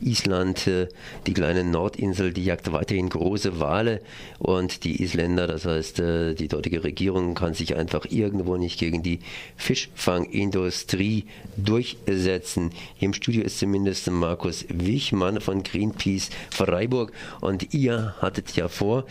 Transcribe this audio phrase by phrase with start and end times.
[0.00, 0.88] Island, äh,
[1.26, 4.00] die kleine Nordinsel, die jagt weiterhin große Wale
[4.38, 9.02] und die Isländer, das heißt äh, die dortige Regierung, kann sich einfach irgendwo nicht gegen
[9.02, 9.20] die
[9.56, 11.24] Fischfangindustrie
[11.56, 12.70] durchsetzen.
[12.96, 19.04] Hier im Studio ist zumindest Markus Wichmann von Greenpeace Freiburg und ihr hattet ja vor,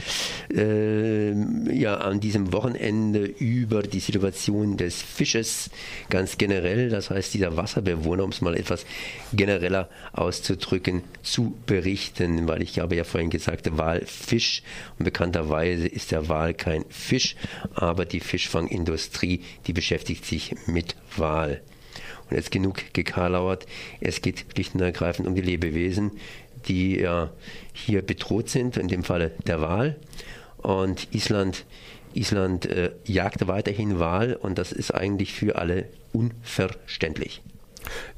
[0.54, 1.32] äh,
[1.74, 5.70] ja an diesem Wochenende über die Situation des Fisches
[6.10, 8.86] ganz generell, das heißt dieser Wasserbewohner, um es mal etwas
[9.34, 10.77] genereller auszudrücken,
[11.24, 14.64] zu berichten, weil ich habe ja vorhin gesagt, Walfisch
[14.98, 17.36] und bekannterweise ist der Wal kein Fisch,
[17.74, 21.62] aber die Fischfangindustrie, die beschäftigt sich mit Wal.
[22.30, 23.66] Und jetzt genug gekarlauert,
[24.02, 26.12] es geht schlicht und ergreifend um die Lebewesen,
[26.68, 27.32] die ja
[27.74, 29.96] hier bedroht sind, in dem Falle der Wal.
[30.58, 31.66] Und Island,
[32.14, 37.42] Island äh, jagt weiterhin Wal und das ist eigentlich für alle unverständlich.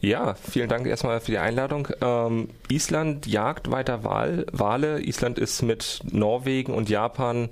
[0.02, 1.88] Ja, vielen Dank erstmal für die Einladung.
[2.02, 5.02] Ähm, Island jagt weiter Wal, Wale.
[5.02, 7.50] Island ist mit Norwegen und Japan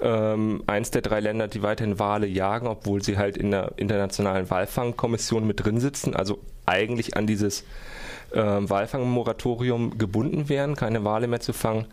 [0.00, 4.50] ähm, eins der drei Länder, die weiterhin Wale jagen, obwohl sie halt in der internationalen
[4.50, 7.62] Walfangkommission mit drin sitzen, also eigentlich an dieses
[8.32, 11.86] äh, Walfangmoratorium gebunden wären, keine Wale mehr zu fangen.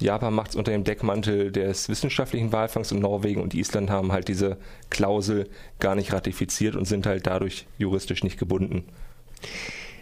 [0.00, 4.28] Japan macht es unter dem Deckmantel des wissenschaftlichen Walfangs und Norwegen und Island haben halt
[4.28, 4.56] diese
[4.90, 5.48] Klausel
[5.80, 8.84] gar nicht ratifiziert und sind halt dadurch juristisch nicht gebunden.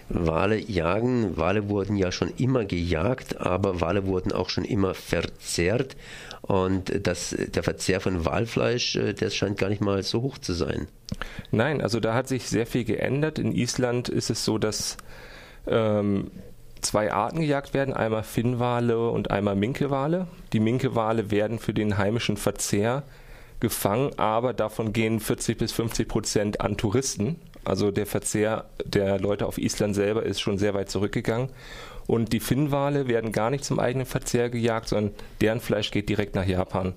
[0.08, 1.36] Wale jagen.
[1.36, 5.96] Wale wurden ja schon immer gejagt, aber Wale wurden auch schon immer verzehrt.
[6.42, 10.52] Und das, der Verzehr von Walfleisch, äh, das scheint gar nicht mal so hoch zu
[10.52, 10.86] sein.
[11.50, 13.38] Nein, also da hat sich sehr viel geändert.
[13.38, 14.96] In Island ist es so, dass
[15.66, 16.30] ähm,
[16.82, 20.28] zwei Arten gejagt werden, einmal Finnwale und einmal Minkewale.
[20.52, 23.02] Die Minkewale werden für den heimischen Verzehr
[23.58, 27.40] gefangen, aber davon gehen 40 bis 50 Prozent an Touristen.
[27.66, 31.48] Also der Verzehr der Leute auf Island selber ist schon sehr weit zurückgegangen.
[32.06, 36.36] Und die Finnwale werden gar nicht zum eigenen Verzehr gejagt, sondern deren Fleisch geht direkt
[36.36, 36.94] nach Japan.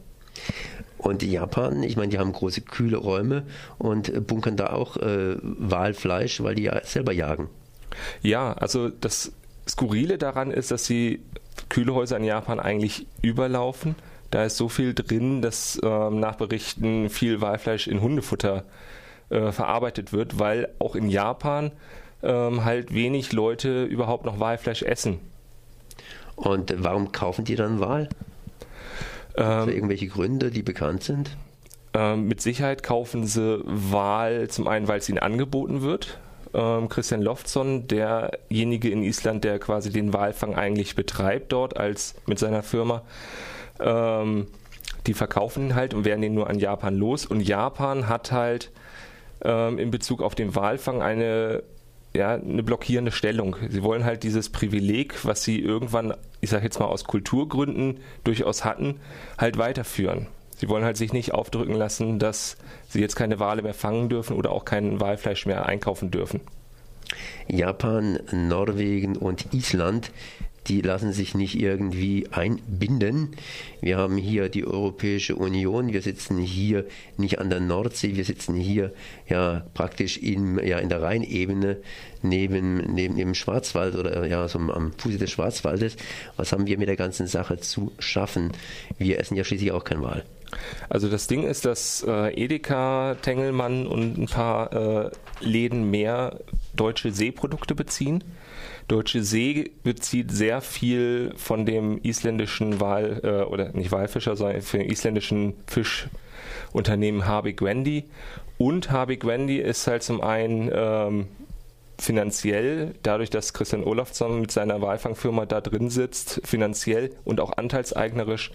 [1.00, 3.46] Und Japan, ich meine, die haben große kühle Räume
[3.80, 7.50] und bunkern da auch äh, Walfleisch, weil die ja selber jagen.
[8.22, 9.32] Ja, also das
[9.68, 11.20] Skurrile daran ist, dass die
[11.70, 13.96] Kühlhäuser in Japan eigentlich überlaufen.
[14.30, 18.62] Da ist so viel drin, dass ähm, nach Berichten viel Walfleisch in Hundefutter äh,
[19.30, 21.72] verarbeitet wird, weil auch in Japan
[22.24, 25.20] ähm, halt wenig Leute überhaupt noch Walfleisch essen.
[26.36, 28.10] Und warum kaufen die dann Wal?
[29.36, 31.36] Ähm, irgendwelche Gründe, die bekannt sind?
[31.94, 36.20] Ähm, mit Sicherheit kaufen sie Wal zum einen, weil es ihnen angeboten wird.
[36.54, 42.40] Ähm, Christian Loftsson, derjenige in Island, der quasi den Walfang eigentlich betreibt dort als mit
[42.40, 43.04] seiner Firma,
[43.80, 44.48] ähm,
[45.08, 47.26] die verkaufen ihn halt und werden den nur an Japan los.
[47.26, 48.72] Und Japan hat halt
[49.44, 51.64] ähm, in Bezug auf den Walfang eine
[52.14, 53.56] ja, eine blockierende Stellung.
[53.70, 58.66] Sie wollen halt dieses Privileg, was sie irgendwann, ich sage jetzt mal aus Kulturgründen durchaus
[58.66, 59.00] hatten,
[59.38, 60.28] halt weiterführen.
[60.58, 62.58] Sie wollen halt sich nicht aufdrücken lassen, dass
[62.88, 66.42] sie jetzt keine Wale mehr fangen dürfen oder auch kein Walfleisch mehr einkaufen dürfen.
[67.48, 70.12] Japan, Norwegen und Island
[70.70, 73.32] die lassen sich nicht irgendwie einbinden.
[73.82, 76.86] Wir haben hier die Europäische Union, wir sitzen hier
[77.18, 78.94] nicht an der Nordsee, wir sitzen hier
[79.28, 81.78] ja praktisch in, ja, in der Rheinebene
[82.22, 85.96] neben, neben dem Schwarzwald oder ja so am Fuße des Schwarzwaldes.
[86.38, 88.52] Was haben wir mit der ganzen Sache zu schaffen?
[88.98, 90.24] Wir essen ja schließlich auch kein Wal.
[90.88, 96.40] Also das Ding ist, dass äh, Edeka, Tengelmann und ein paar äh, Läden mehr
[96.76, 98.24] deutsche Seeprodukte beziehen.
[98.90, 104.80] Deutsche See bezieht sehr viel von dem isländischen Wal, äh, oder nicht Walfischer, sondern von
[104.80, 108.06] dem isländischen Fischunternehmen Habig Wendy.
[108.58, 111.28] Und Habig Wendy ist halt zum einen ähm,
[112.00, 118.52] finanziell, dadurch, dass Christian Olafsson mit seiner Walfangfirma da drin sitzt, finanziell und auch anteilseignerisch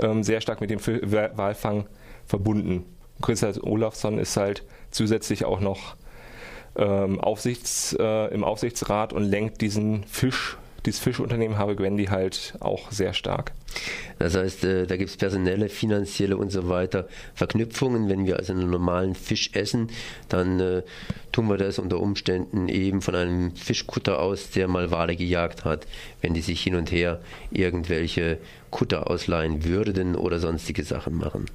[0.00, 1.86] ähm, sehr stark mit dem Walfang
[2.26, 2.84] verbunden.
[3.22, 5.96] Christian Olafsson ist halt zusätzlich auch noch
[6.76, 12.90] ähm, Aufsichts, äh, im Aufsichtsrat und lenkt diesen Fisch, dieses Fischunternehmen Habe Gwendy halt auch
[12.92, 13.52] sehr stark.
[14.18, 18.08] Das heißt, äh, da gibt es personelle, finanzielle und so weiter Verknüpfungen.
[18.08, 19.90] Wenn wir also einen normalen Fisch essen,
[20.28, 20.82] dann äh,
[21.32, 25.86] tun wir das unter Umständen eben von einem Fischkutter aus, der mal Wale gejagt hat,
[26.20, 27.20] wenn die sich hin und her
[27.50, 28.38] irgendwelche
[28.70, 31.46] Kutter ausleihen würden oder sonstige Sachen machen.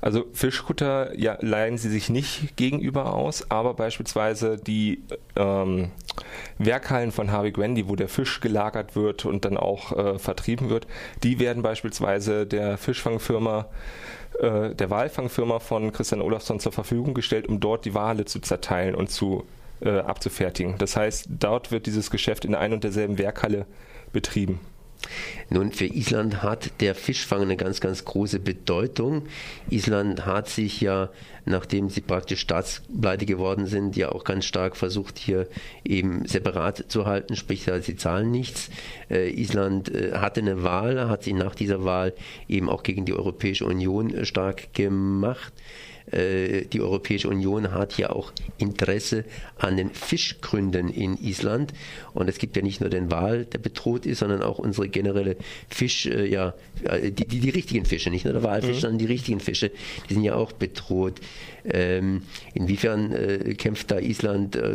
[0.00, 5.02] Also Fischkutter ja, leihen sie sich nicht gegenüber aus, aber beispielsweise die
[5.36, 5.90] ähm,
[6.58, 10.86] Werkhallen von Harvey Gwendy, wo der Fisch gelagert wird und dann auch äh, vertrieben wird,
[11.22, 13.66] die werden beispielsweise der Fischfangfirma
[14.40, 18.94] äh, der Walfangfirma von Christian Olafsson zur Verfügung gestellt, um dort die Wale zu zerteilen
[18.94, 19.44] und zu
[19.80, 20.76] äh, abzufertigen.
[20.78, 23.66] Das heißt, dort wird dieses Geschäft in ein und derselben Werkhalle
[24.12, 24.60] betrieben.
[25.48, 29.26] Nun, für Island hat der Fischfang eine ganz, ganz große Bedeutung.
[29.68, 31.10] Island hat sich ja,
[31.44, 35.48] nachdem sie praktisch staatspleite geworden sind, ja auch ganz stark versucht, hier
[35.84, 38.70] eben separat zu halten, sprich, sie zahlen nichts.
[39.10, 42.14] Äh, Island äh, hatte eine Wahl, hat sich nach dieser Wahl
[42.48, 45.52] eben auch gegen die Europäische Union äh, stark gemacht.
[46.12, 49.24] Äh, die Europäische Union hat ja auch Interesse
[49.58, 51.72] an den Fischgründen in Island.
[52.14, 55.36] Und es gibt ja nicht nur den Wal, der bedroht ist, sondern auch unsere generelle
[55.68, 56.54] Fisch, äh, ja,
[56.84, 58.80] äh, die, die, die richtigen Fische, nicht nur der Walfisch, mhm.
[58.80, 59.70] sondern die richtigen Fische,
[60.08, 61.20] die sind ja auch bedroht.
[61.64, 62.22] Ähm,
[62.54, 64.72] inwiefern äh, kämpft da Island äh,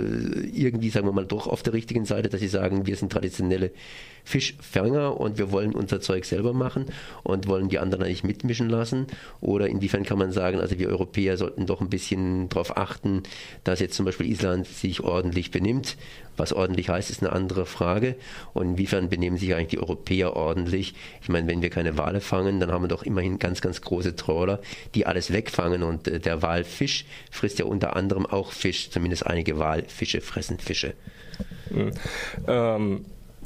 [0.53, 3.71] irgendwie, sagen wir mal, doch auf der richtigen Seite, dass sie sagen, wir sind traditionelle
[4.23, 6.87] Fischfänger und wir wollen unser Zeug selber machen
[7.23, 9.07] und wollen die anderen eigentlich mitmischen lassen?
[9.39, 13.23] Oder inwiefern kann man sagen, also wir Europäer sollten doch ein bisschen darauf achten,
[13.63, 15.97] dass jetzt zum Beispiel Island sich ordentlich benimmt?
[16.37, 18.15] Was ordentlich heißt, ist eine andere Frage.
[18.53, 20.93] Und inwiefern benehmen sich eigentlich die Europäer ordentlich?
[21.21, 24.15] Ich meine, wenn wir keine Wale fangen, dann haben wir doch immerhin ganz, ganz große
[24.15, 24.59] Trawler,
[24.93, 25.83] die alles wegfangen.
[25.83, 28.89] Und äh, der Walfisch frisst ja unter anderem auch Fisch.
[28.89, 30.93] Zumindest einige Walfische fressen Fische.
[31.69, 31.91] Mhm.
[32.47, 33.05] Ähm,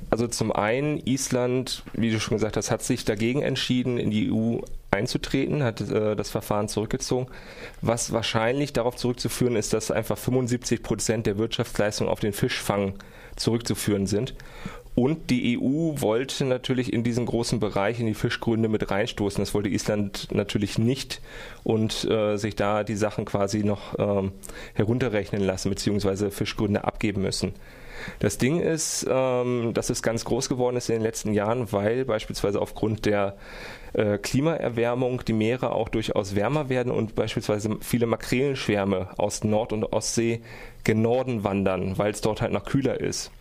[0.10, 4.32] also zum einen, Island, wie du schon gesagt hast, hat sich dagegen entschieden, in die
[4.32, 4.60] EU
[4.92, 7.28] einzutreten, hat äh, das Verfahren zurückgezogen.
[7.82, 12.94] Was wahrscheinlich darauf zurückzuführen ist, dass einfach 75 Prozent der Wirtschaftsleistung auf den Fischfang
[13.36, 14.34] zurückzuführen sind.
[14.96, 19.42] Und die EU wollte natürlich in diesen großen Bereich, in die Fischgründe mit reinstoßen.
[19.42, 21.22] Das wollte Island natürlich nicht
[21.64, 24.34] und äh, sich da die Sachen quasi noch ähm,
[24.74, 27.54] herunterrechnen lassen, beziehungsweise Fischgründe abgeben müssen.
[28.20, 32.06] Das Ding ist, ähm, dass es ganz groß geworden ist in den letzten Jahren, weil
[32.06, 33.38] beispielsweise aufgrund der
[33.94, 39.86] äh, Klimaerwärmung die Meere auch durchaus wärmer werden und beispielsweise viele Makrelenschwärme aus Nord- und
[39.94, 40.42] Ostsee
[40.84, 43.32] gen Norden wandern, weil es dort halt noch kühler ist.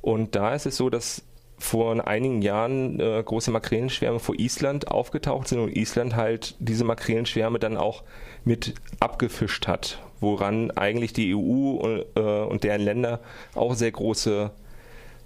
[0.00, 1.24] Und da ist es so, dass
[1.58, 7.58] vor einigen Jahren äh, große Makrelenschwärme vor Island aufgetaucht sind und Island halt diese Makrelenschwärme
[7.58, 8.04] dann auch
[8.44, 13.20] mit abgefischt hat, woran eigentlich die EU und, äh, und deren Länder
[13.54, 14.50] auch sehr große,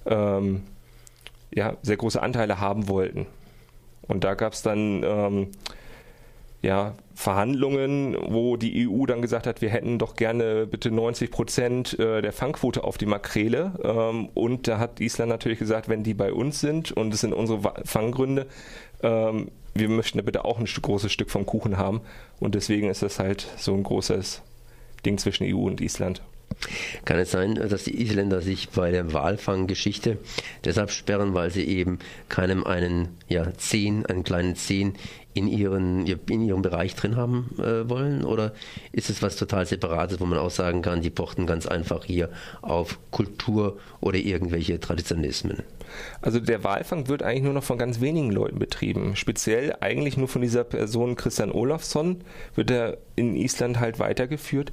[0.07, 0.63] ähm,
[1.55, 3.27] ja, sehr große Anteile haben wollten.
[4.09, 5.49] Und da gab es dann ähm,
[6.63, 11.99] ja, Verhandlungen, wo die EU dann gesagt hat, wir hätten doch gerne bitte 90 Prozent
[11.99, 13.73] äh, der Fangquote auf die Makrele.
[13.83, 17.33] Ähm, und da hat Island natürlich gesagt, wenn die bei uns sind und es sind
[17.33, 18.47] unsere Fanggründe,
[19.03, 22.01] ähm, wir möchten da bitte auch ein großes Stück vom Kuchen haben.
[22.39, 24.43] Und deswegen ist das halt so ein großes
[25.05, 26.23] Ding zwischen EU und Island.
[27.05, 30.19] Kann es sein, dass die Isländer sich bei der Walfanggeschichte
[30.65, 34.95] deshalb sperren, weil sie eben keinem einen ja, Zehn, einen kleinen Zehn
[35.35, 38.25] in, ihren, in ihrem Bereich drin haben äh, wollen?
[38.25, 38.53] Oder
[38.93, 42.29] ist es was total Separates, wo man auch sagen kann, die pochten ganz einfach hier
[42.61, 45.63] auf Kultur oder irgendwelche Traditionalismen?
[46.21, 49.17] Also der Walfang wird eigentlich nur noch von ganz wenigen Leuten betrieben.
[49.17, 52.23] Speziell eigentlich nur von dieser Person Christian Olafsson
[52.55, 54.73] wird er in Island halt weitergeführt.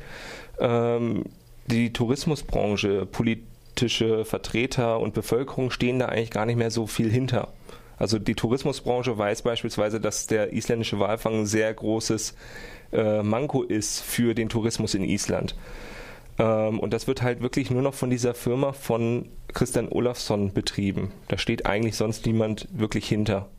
[0.59, 1.25] Ähm,
[1.67, 7.49] die Tourismusbranche, politische Vertreter und Bevölkerung stehen da eigentlich gar nicht mehr so viel hinter.
[7.99, 12.33] Also die Tourismusbranche weiß beispielsweise, dass der isländische Walfang ein sehr großes
[12.93, 15.55] äh, Manko ist für den Tourismus in Island.
[16.39, 21.11] Ähm, und das wird halt wirklich nur noch von dieser Firma von Christian Olafsson betrieben.
[21.27, 23.49] Da steht eigentlich sonst niemand wirklich hinter.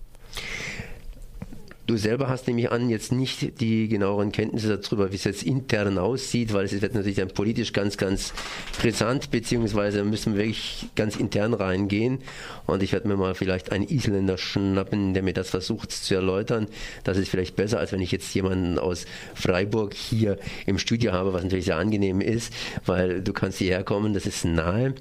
[1.90, 5.98] Du selber hast nämlich an jetzt nicht die genaueren Kenntnisse darüber, wie es jetzt intern
[5.98, 8.32] aussieht, weil es wird natürlich dann politisch ganz, ganz
[8.78, 12.20] brisant, beziehungsweise müssen wir wirklich ganz intern reingehen.
[12.66, 16.68] Und ich werde mir mal vielleicht einen Isländer schnappen, der mir das versucht zu erläutern.
[17.02, 19.04] Das ist vielleicht besser, als wenn ich jetzt jemanden aus
[19.34, 22.52] Freiburg hier im Studio habe, was natürlich sehr angenehm ist,
[22.86, 24.94] weil du kannst hierher kommen, das ist nahe.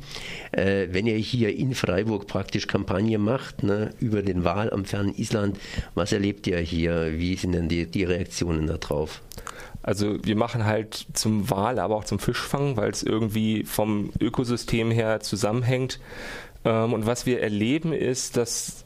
[0.53, 5.13] Äh, wenn ihr hier in Freiburg praktisch Kampagne macht, ne, über den Wahl am fernen
[5.15, 5.59] Island,
[5.93, 6.78] was erlebt ihr hier?
[6.79, 7.17] Hier?
[7.17, 9.21] Wie sind denn die, die Reaktionen darauf?
[9.81, 14.91] Also wir machen halt zum Wal, aber auch zum Fischfang, weil es irgendwie vom Ökosystem
[14.91, 15.99] her zusammenhängt.
[16.65, 18.83] Ähm, und was wir erleben ist, dass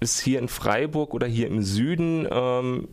[0.00, 2.88] es hier in Freiburg oder hier im Süden ähm,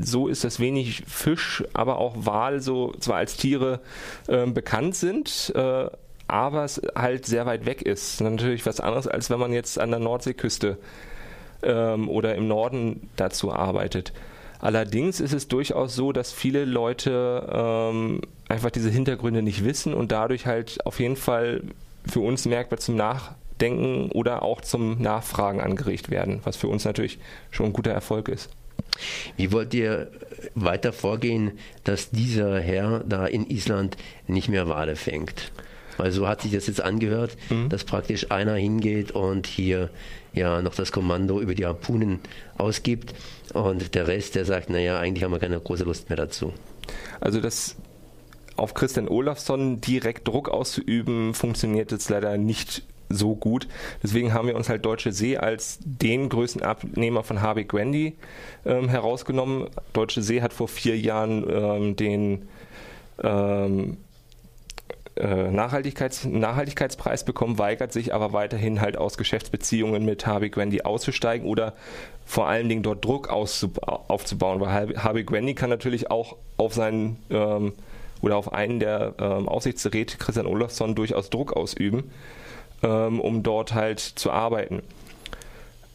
[0.00, 3.80] so ist, dass wenig Fisch, aber auch Wal so zwar als Tiere
[4.28, 5.86] äh, bekannt sind, äh,
[6.26, 8.20] aber es halt sehr weit weg ist.
[8.20, 10.76] Natürlich was anderes, als wenn man jetzt an der Nordseeküste
[11.62, 14.12] ähm, oder im Norden dazu arbeitet.
[14.60, 20.12] Allerdings ist es durchaus so, dass viele Leute ähm, einfach diese Hintergründe nicht wissen und
[20.12, 21.62] dadurch halt auf jeden Fall
[22.06, 27.18] für uns merkbar zum Nachdenken oder auch zum Nachfragen angeregt werden, was für uns natürlich
[27.50, 28.50] schon ein guter Erfolg ist.
[29.36, 30.10] Wie wollt ihr
[30.54, 31.52] weiter vorgehen,
[31.84, 35.52] dass dieser Herr da in Island nicht mehr Wale fängt?
[36.00, 37.68] Weil so hat sich das jetzt angehört, mhm.
[37.68, 39.90] dass praktisch einer hingeht und hier
[40.32, 42.20] ja noch das Kommando über die Harpunen
[42.56, 43.12] ausgibt
[43.52, 46.54] und der Rest, der sagt, naja, eigentlich haben wir keine große Lust mehr dazu.
[47.20, 47.76] Also das
[48.56, 53.68] auf Christian Olafsson direkt Druck auszuüben, funktioniert jetzt leider nicht so gut.
[54.02, 58.16] Deswegen haben wir uns halt Deutsche See als den größten Abnehmer von Harvey Grandy
[58.64, 59.66] ähm, herausgenommen.
[59.92, 62.48] Deutsche See hat vor vier Jahren ähm, den
[63.22, 63.98] ähm,
[65.20, 71.46] äh, Nachhaltigkeits Nachhaltigkeitspreis bekommen, weigert sich aber weiterhin halt aus Geschäftsbeziehungen mit Harvey Grandy auszusteigen
[71.46, 71.74] oder
[72.24, 77.72] vor allen Dingen dort Druck aufzubauen, weil Harvey Grandy kann natürlich auch auf seinen ähm,
[78.22, 82.10] oder auf einen der ähm, Aufsichtsräte, Christian Olafsson, durchaus Druck ausüben
[82.82, 84.82] ähm, um dort halt zu arbeiten.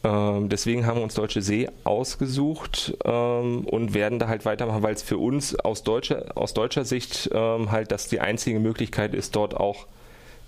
[0.06, 4.94] Ähm, deswegen haben wir uns Deutsche See ausgesucht ähm, und werden da halt weitermachen, weil
[4.94, 9.34] es für uns aus deutscher, aus deutscher Sicht ähm, halt das die einzige Möglichkeit ist,
[9.34, 9.86] dort auch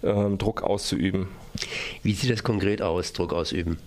[0.05, 1.27] ähm, Druck auszuüben.
[2.05, 3.79] Wie sieht das konkret aus, Druck ausüben?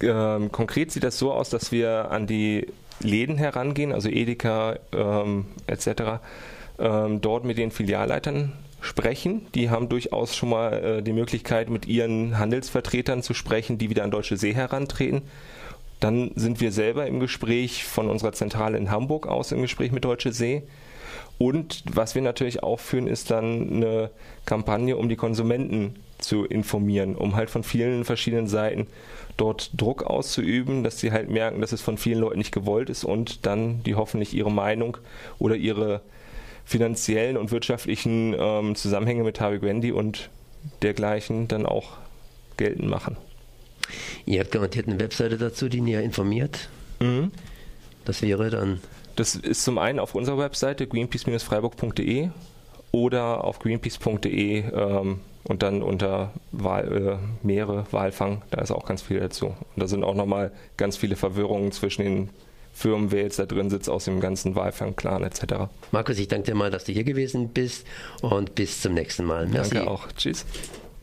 [0.00, 2.66] Ähm, konkret sieht das so aus, dass wir an die
[3.00, 4.78] Läden herangehen, also Edeka
[5.66, 6.20] etc.,
[7.20, 9.46] dort mit den Filialleitern sprechen.
[9.54, 14.04] Die haben durchaus schon mal äh, die Möglichkeit, mit ihren Handelsvertretern zu sprechen, die wieder
[14.04, 15.22] an Deutsche See herantreten.
[16.00, 20.04] Dann sind wir selber im Gespräch von unserer Zentrale in Hamburg aus im Gespräch mit
[20.04, 20.64] Deutsche See.
[21.38, 24.10] Und was wir natürlich auch führen, ist dann eine
[24.44, 28.86] Kampagne, um die Konsumenten zu informieren, um halt von vielen verschiedenen Seiten
[29.36, 33.04] dort Druck auszuüben, dass sie halt merken, dass es von vielen Leuten nicht gewollt ist
[33.04, 34.98] und dann die hoffentlich ihre Meinung
[35.38, 36.02] oder ihre
[36.64, 40.30] finanziellen und wirtschaftlichen ähm, Zusammenhänge mit Harvey Grandy und
[40.82, 41.98] dergleichen dann auch
[42.56, 43.16] geltend machen.
[44.26, 46.68] Ihr habt garantiert eine Webseite dazu, die näher informiert.
[47.00, 47.32] Mhm.
[48.04, 48.80] Das wäre dann.
[49.16, 52.30] Das ist zum einen auf unserer Webseite greenpeace-freiburg.de
[52.92, 59.02] oder auf greenpeace.de ähm, und dann unter Wahl, äh, Meere, Walfang, da ist auch ganz
[59.02, 59.46] viel dazu.
[59.46, 62.28] Und da sind auch nochmal ganz viele Verwirrungen zwischen den
[62.72, 65.68] Firmen, wer jetzt da drin sitzt aus dem ganzen Walfang-Clan etc.
[65.90, 67.86] Markus, ich danke dir mal, dass du hier gewesen bist
[68.22, 69.46] und bis zum nächsten Mal.
[69.46, 69.74] Merci.
[69.74, 70.08] Danke auch.
[70.16, 70.44] Tschüss.